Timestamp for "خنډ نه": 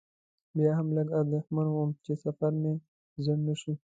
3.13-3.55